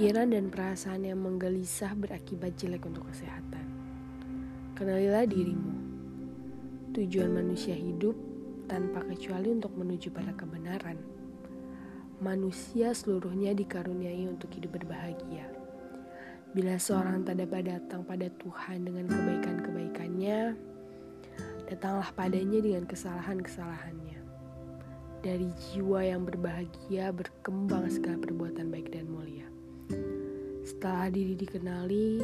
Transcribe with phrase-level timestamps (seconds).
[0.00, 3.68] Pikiran dan perasaan yang menggelisah berakibat jelek untuk kesehatan.
[4.72, 5.76] Kenalilah dirimu.
[6.96, 8.16] Tujuan manusia hidup
[8.64, 10.96] tanpa kecuali untuk menuju pada kebenaran.
[12.16, 15.44] Manusia seluruhnya dikaruniai untuk hidup berbahagia.
[16.56, 20.56] Bila seorang tak dapat datang pada Tuhan dengan kebaikan-kebaikannya,
[21.68, 24.16] datanglah padanya dengan kesalahan-kesalahannya.
[25.20, 29.49] Dari jiwa yang berbahagia berkembang segala perbuatan baik dan mulia.
[30.70, 32.22] Setelah diri dikenali,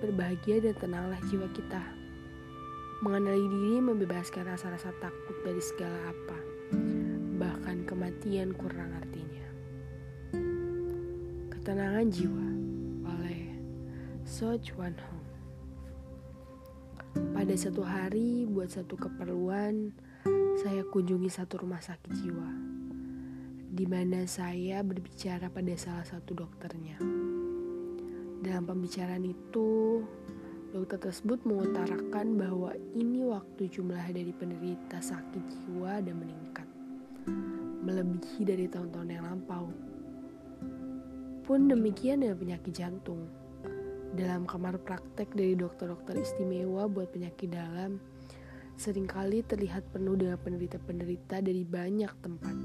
[0.00, 1.84] berbahagia dan tenanglah jiwa kita.
[3.04, 6.38] Mengenali diri membebaskan rasa-rasa takut dari segala apa,
[7.36, 9.46] bahkan kematian kurang artinya.
[11.52, 12.48] Ketenangan jiwa
[13.04, 13.52] oleh
[14.24, 15.28] So Chuan Hong.
[17.36, 19.92] Pada satu hari, buat satu keperluan,
[20.64, 22.48] saya kunjungi satu rumah sakit jiwa,
[23.76, 27.33] di mana saya berbicara pada salah satu dokternya.
[28.44, 30.04] Dalam pembicaraan itu,
[30.68, 36.68] dokter tersebut mengutarakan bahwa ini waktu jumlah dari penderita sakit jiwa dan meningkat,
[37.80, 39.72] melebihi dari tahun-tahun yang lampau.
[41.40, 43.24] Pun demikian dengan penyakit jantung.
[44.12, 47.96] Dalam kamar praktek dari dokter-dokter istimewa buat penyakit dalam,
[48.76, 52.56] sering kali terlihat penuh dengan penderita-penderita dari banyak tempat.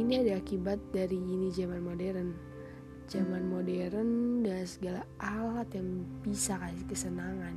[0.00, 2.53] Ini ada akibat dari ini zaman modern
[3.08, 7.54] zaman modern dan segala alat yang bisa kasih kesenangan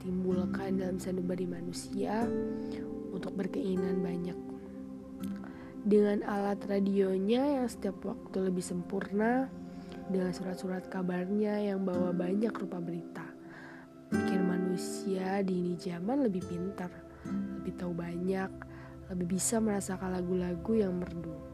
[0.00, 2.24] timbulkan dalam sanubari manusia
[3.12, 4.38] untuk berkeinginan banyak.
[5.80, 9.48] Dengan alat radionya yang setiap waktu lebih sempurna,
[10.08, 13.24] dengan surat-surat kabarnya yang bawa banyak rupa berita,
[14.12, 16.92] bikin manusia di ini zaman lebih pintar,
[17.60, 18.50] lebih tahu banyak,
[19.12, 21.49] lebih bisa merasakan lagu-lagu yang merdu.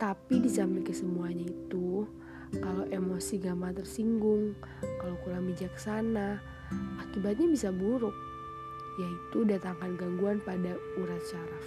[0.00, 2.08] Tapi di samping kesemuanya itu,
[2.56, 4.56] kalau emosi gampang tersinggung,
[4.96, 6.40] kalau kurang bijaksana,
[7.04, 8.16] akibatnya bisa buruk,
[8.96, 11.66] yaitu datangkan gangguan pada urat syaraf.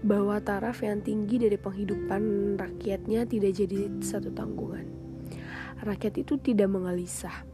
[0.00, 4.88] Bahwa taraf yang tinggi dari penghidupan rakyatnya tidak jadi satu tanggungan.
[5.84, 7.44] Rakyat itu tidak mengelisah.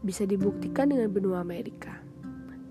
[0.00, 2.00] Bisa dibuktikan dengan benua Amerika.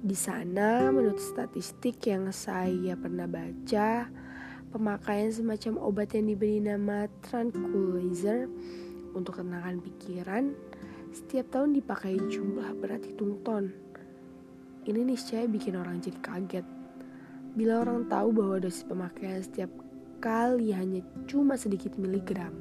[0.01, 4.09] Di sana, menurut statistik yang saya pernah baca,
[4.73, 8.49] pemakaian semacam obat yang diberi nama tranquilizer
[9.15, 10.43] untuk tenangkan pikiran
[11.15, 13.71] setiap tahun dipakai jumlah berat hitung ton.
[14.83, 16.65] Ini niscaya bikin orang jadi kaget.
[17.55, 19.71] Bila orang tahu bahwa dosis pemakaian setiap
[20.19, 22.51] kali hanya cuma sedikit miligram.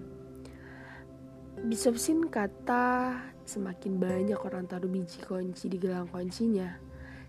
[1.66, 6.78] Bishop Sin kata semakin banyak orang taruh biji kunci di gelang kuncinya,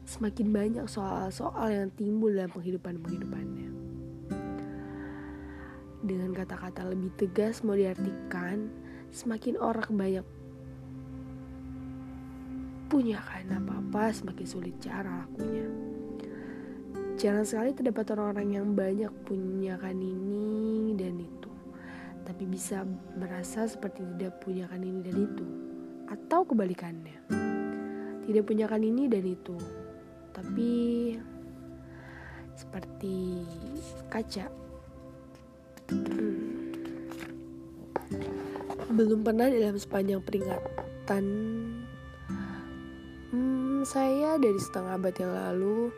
[0.06, 3.85] semakin banyak soal-soal yang timbul dalam penghidupan-penghidupannya
[6.06, 8.70] dengan kata-kata lebih tegas mau diartikan,
[9.10, 10.26] semakin orang banyak
[12.86, 15.66] punya kan apa-apa semakin sulit cara lakunya.
[17.18, 21.52] Jarang sekali terdapat orang-orang yang banyak punya kan ini dan itu,
[22.24, 22.86] tapi bisa
[23.18, 25.46] merasa seperti tidak punya kan ini dan itu,
[26.12, 27.20] atau kebalikannya.
[28.26, 29.58] Tidak punya kan ini dan itu,
[30.36, 30.72] tapi
[32.56, 33.44] seperti
[34.08, 34.48] kaca
[38.96, 41.26] belum pernah dalam sepanjang peringatan
[43.36, 45.92] hmm, saya dari setengah abad yang lalu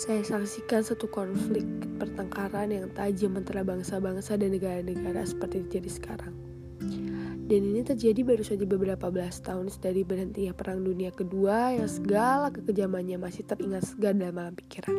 [0.00, 1.62] saya saksikan satu konflik
[2.00, 6.34] pertengkaran yang tajam antara bangsa-bangsa dan negara-negara seperti terjadi sekarang.
[7.50, 12.48] Dan ini terjadi baru saja beberapa belas tahun dari berhentinya Perang Dunia Kedua yang segala
[12.48, 14.96] kekejamannya masih teringat segar dalam malam pikiran.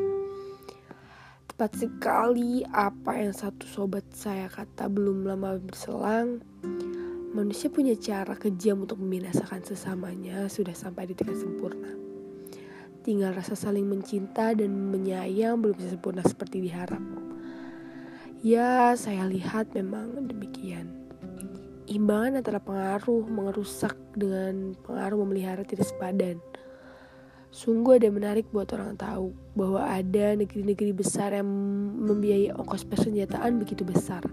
[1.50, 6.46] Tepat sekali apa yang satu sobat saya kata belum lama berselang.
[7.32, 11.96] Manusia punya cara kejam untuk membinasakan sesamanya sudah sampai di tingkat sempurna.
[13.08, 17.00] Tinggal rasa saling mencinta dan menyayang belum bisa sempurna seperti diharap.
[18.44, 20.92] Ya, saya lihat memang demikian.
[21.88, 26.36] Imbangan antara pengaruh mengerusak dengan pengaruh memelihara tidak sepadan.
[27.48, 31.48] Sungguh ada menarik buat orang tahu bahwa ada negeri-negeri besar yang
[31.96, 34.28] membiayai ongkos persenjataan begitu besar.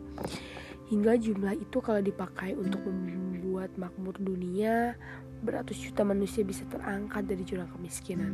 [0.89, 4.97] Hingga jumlah itu kalau dipakai untuk membuat makmur dunia,
[5.45, 8.33] beratus juta manusia bisa terangkat dari jurang kemiskinan.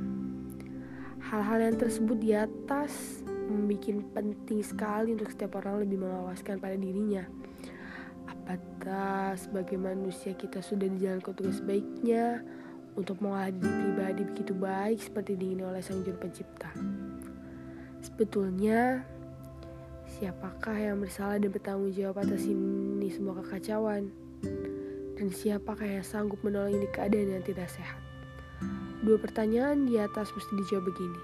[1.18, 7.26] Hal-hal yang tersebut di atas membuat penting sekali untuk setiap orang lebih mengawaskan pada dirinya.
[8.30, 11.04] Apakah sebagai manusia kita sudah di
[11.34, 12.44] tugas baiknya,
[12.94, 16.70] untuk mengolah diri pribadi begitu baik seperti diingini oleh sang juru pencipta.
[18.04, 19.02] Sebetulnya,
[20.24, 24.08] siapakah yang bersalah dan bertanggung jawab atas ini semua kekacauan?
[25.20, 28.00] Dan siapakah yang sanggup menolong ini keadaan yang tidak sehat?
[29.04, 31.20] Dua pertanyaan di atas mesti dijawab begini.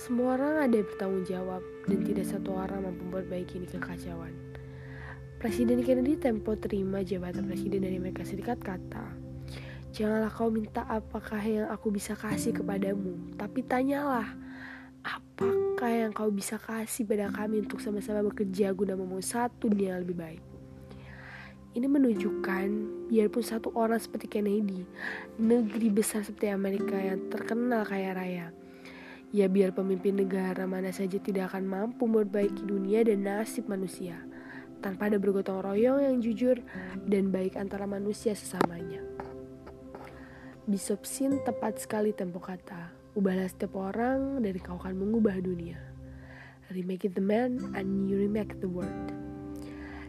[0.00, 4.32] Semua orang ada yang bertanggung jawab dan tidak satu orang mampu memperbaiki ini kekacauan.
[5.36, 9.12] Presiden Kennedy tempo terima jabatan presiden dari Amerika Serikat kata,
[9.92, 14.32] Janganlah kau minta apakah yang aku bisa kasih kepadamu, tapi tanyalah,
[15.04, 15.49] apakah
[16.10, 20.18] yang kau bisa kasih pada kami untuk sama-sama bekerja guna membangun satu dunia yang lebih
[20.18, 20.42] baik.
[21.70, 22.66] Ini menunjukkan
[23.06, 24.82] biarpun satu orang seperti Kennedy,
[25.38, 28.46] negeri besar seperti Amerika yang terkenal kaya raya,
[29.30, 34.18] ya biar pemimpin negara mana saja tidak akan mampu memperbaiki dunia dan nasib manusia,
[34.82, 36.58] tanpa ada bergotong royong yang jujur
[37.06, 39.06] dan baik antara manusia sesamanya.
[40.66, 45.89] Bishop Sin tepat sekali tempo kata, ubahlah setiap orang dan kau akan mengubah dunia.
[46.70, 49.10] Remake the man and you remake the world.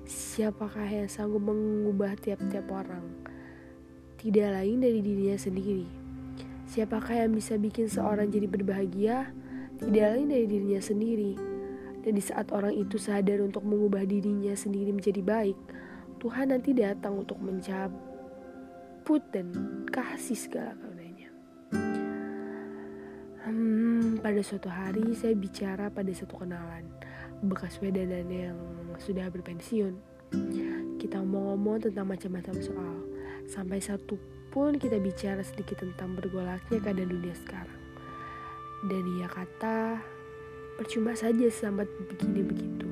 [0.06, 3.02] Siapakah yang sanggup mengubah tiap-tiap orang?
[4.22, 5.90] Tidak lain dari dirinya sendiri.
[6.70, 9.34] Siapakah yang bisa bikin seorang jadi berbahagia?
[9.82, 11.34] Tidak lain dari dirinya sendiri.
[12.06, 15.58] Dan di saat orang itu sadar untuk mengubah dirinya sendiri menjadi baik,
[16.22, 19.50] Tuhan nanti datang untuk mencabut dan
[19.90, 21.30] kasih segala karunia.
[23.50, 23.81] Hmm,
[24.22, 26.86] pada suatu hari saya bicara pada satu kenalan
[27.42, 28.58] bekas wedanan yang
[29.02, 29.98] sudah berpensiun.
[31.02, 32.98] Kita ngomong-ngomong tentang macam-macam soal,
[33.50, 34.22] sampai satu
[34.54, 37.82] pun kita bicara sedikit tentang bergolaknya keadaan dunia sekarang.
[38.86, 39.98] Dan ia kata,
[40.78, 42.88] percuma saja sambat begini begitu.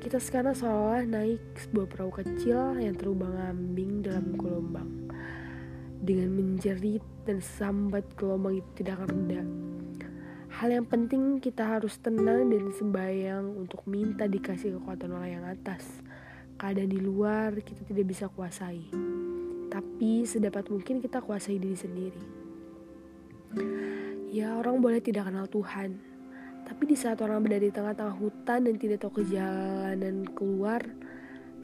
[0.00, 5.12] Kita sekarang seolah naik sebuah perahu kecil yang terubang ambing dalam gelombang.
[6.00, 9.44] Dengan menjerit dan sambat gelombang itu tidak akan reda
[10.54, 15.82] Hal yang penting kita harus tenang dan sembayang untuk minta dikasih kekuatan oleh yang atas.
[16.54, 18.86] Keadaan di luar kita tidak bisa kuasai.
[19.66, 22.22] Tapi sedapat mungkin kita kuasai diri sendiri.
[24.30, 25.98] Ya orang boleh tidak kenal Tuhan.
[26.62, 30.86] Tapi di saat orang berada di tengah-tengah hutan dan tidak tahu kejalanan keluar,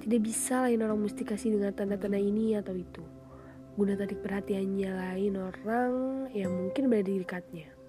[0.03, 3.07] tidak bisa lain orang mesti kasih dengan tanda-tanda ini atau itu.
[3.79, 5.93] Guna tarik perhatiannya lain orang
[6.35, 7.80] yang mungkin berada di dekatnya.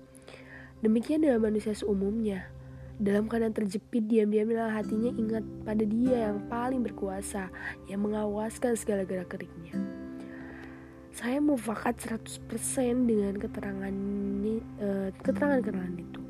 [0.82, 2.50] Demikian dengan manusia seumumnya.
[2.98, 7.50] Dalam keadaan terjepit, diam-diamlah hatinya ingat pada dia yang paling berkuasa,
[7.86, 9.78] yang mengawaskan segala gerak-geriknya.
[11.14, 12.50] Saya mufakat 100%
[13.06, 13.94] dengan keterangan
[14.82, 16.22] uh, keterangan-keterangan itu.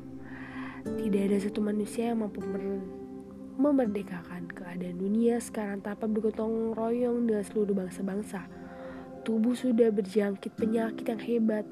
[0.84, 2.44] Tidak ada satu manusia yang mampu
[3.56, 8.61] memerdekakan keadaan dunia sekarang tanpa bergotong royong dengan seluruh bangsa-bangsa
[9.22, 11.66] Tubuh sudah berjangkit penyakit yang hebat.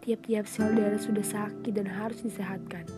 [0.00, 2.88] Tiap-tiap sel darah sudah sakit dan harus disehatkan.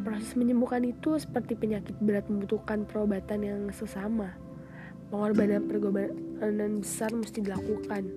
[0.00, 4.32] Proses menyembuhkan itu seperti penyakit berat membutuhkan perobatan yang sesama.
[5.12, 8.08] Pengorbanan pergobanan besar mesti dilakukan.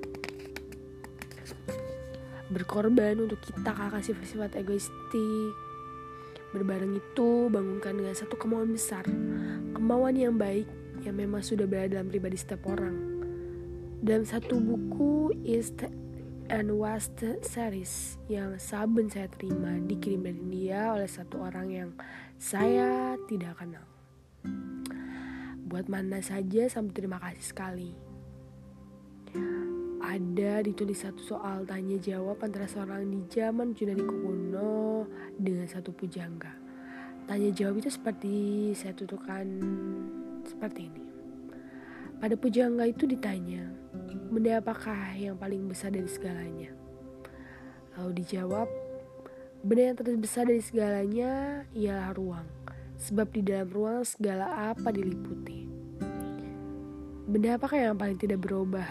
[2.47, 5.51] Berkorban untuk kita kakak sifat-sifat egoistik.
[6.55, 9.03] Berbareng itu bangunkan dengan satu kemauan besar.
[9.75, 10.63] Kemauan yang baik
[11.03, 13.12] yang memang sudah berada dalam pribadi setiap orang
[14.03, 15.87] dalam satu buku East
[16.51, 21.89] and West series yang saben saya terima dikirim dari dia oleh satu orang yang
[22.35, 23.87] saya tidak kenal.
[25.71, 27.91] Buat mana saja sampai terima kasih sekali.
[30.03, 35.07] Ada ditulis satu soal tanya jawab antara seorang di zaman Junani kuno
[35.39, 36.51] dengan satu pujangga.
[37.23, 38.35] Tanya jawab itu seperti
[38.75, 39.47] saya tuturkan
[40.43, 41.12] seperti ini.
[42.23, 43.67] Pada pujangga itu ditanya,
[44.31, 46.71] benda apakah yang paling besar dari segalanya?
[47.99, 48.63] Lalu dijawab,
[49.59, 52.47] benda yang terbesar dari segalanya ialah ruang,
[52.95, 55.67] sebab di dalam ruang segala apa diliputi.
[57.27, 58.87] Benda apakah yang paling tidak berubah?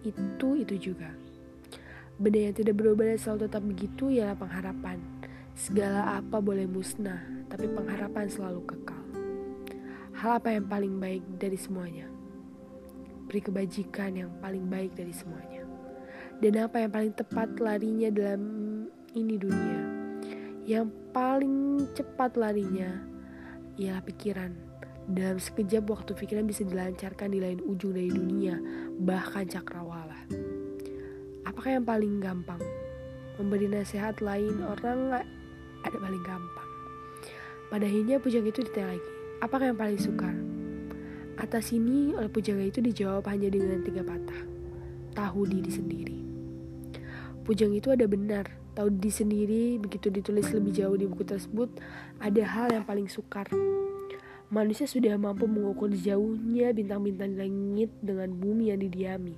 [0.00, 1.12] Itu itu juga.
[2.16, 4.96] Benda yang tidak berubah dan selalu tetap begitu ialah pengharapan.
[5.52, 7.20] Segala apa boleh musnah,
[7.52, 9.04] tapi pengharapan selalu kekal.
[10.16, 12.11] Hal apa yang paling baik dari semuanya?
[13.32, 15.64] Beri kebajikan yang paling baik dari semuanya.
[16.36, 18.42] Dan apa yang paling tepat larinya dalam
[19.16, 19.80] ini dunia?
[20.68, 22.92] Yang paling cepat larinya
[23.80, 24.52] ialah pikiran.
[25.08, 28.60] Dalam sekejap waktu pikiran bisa dilancarkan di lain ujung dari dunia,
[29.00, 30.28] bahkan cakrawala.
[31.48, 32.60] Apakah yang paling gampang?
[33.40, 35.24] Memberi nasihat lain orang
[35.88, 36.68] ada paling gampang.
[37.72, 39.10] Pada akhirnya pujang itu ditanya lagi,
[39.40, 40.41] apakah yang paling sukar?
[41.42, 44.46] Atas ini oleh pujangga itu dijawab hanya dengan tiga patah.
[45.18, 46.18] Tahu diri sendiri.
[47.42, 48.46] Pujang itu ada benar.
[48.78, 51.82] Tahu diri sendiri begitu ditulis lebih jauh di buku tersebut
[52.22, 53.50] ada hal yang paling sukar.
[54.54, 59.34] Manusia sudah mampu mengukur jauhnya bintang-bintang langit dengan bumi yang didiami.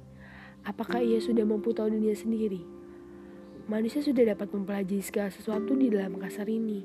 [0.68, 2.60] Apakah ia sudah mampu tahu dunia sendiri?
[3.64, 6.84] Manusia sudah dapat mempelajari segala sesuatu di dalam kasar ini.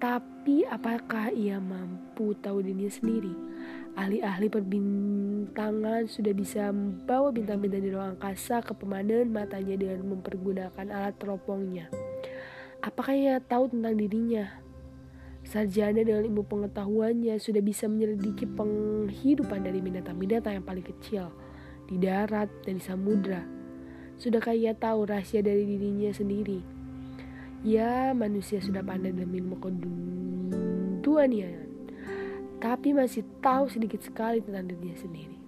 [0.00, 3.52] Tapi apakah ia mampu tahu dunia sendiri?
[3.92, 11.14] Ahli-ahli perbintangan sudah bisa membawa bintang-bintang di ruang angkasa ke pemandangan matanya dengan mempergunakan alat
[11.20, 11.92] teropongnya.
[12.80, 14.62] Apakah ia tahu tentang dirinya?
[15.42, 21.34] Sarjana dengan ilmu pengetahuannya sudah bisa menyelidiki penghidupan dari binatang-binatang yang paling kecil
[21.90, 23.42] di darat dan di samudra.
[24.16, 26.62] Sudahkah ia tahu rahasia dari dirinya sendiri?
[27.66, 31.71] Ya, manusia sudah pandai dalam ilmu keduniaan,
[32.62, 35.41] tapi masih tahu sedikit sekali tentang dirinya sendiri.